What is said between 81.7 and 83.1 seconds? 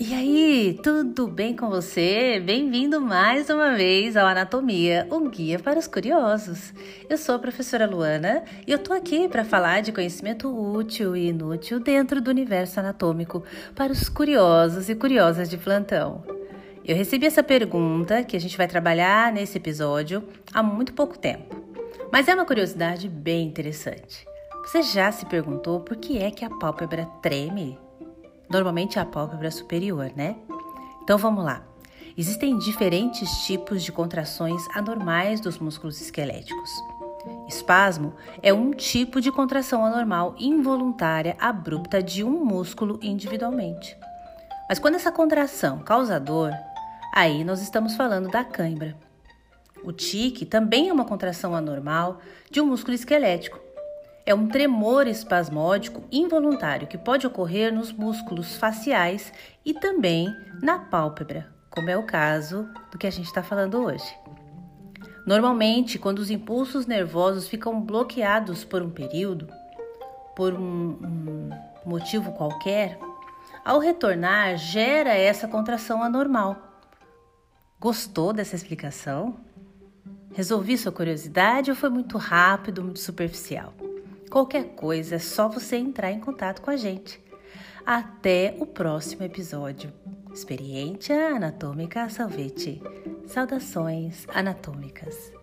ou foi muito rápido, muito